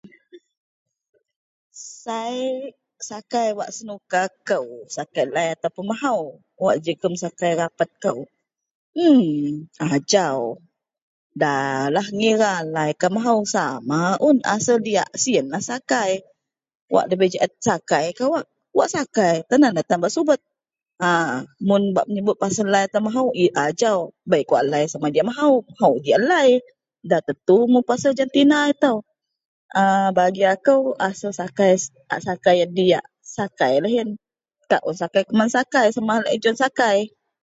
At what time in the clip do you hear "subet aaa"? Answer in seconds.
20.15-21.35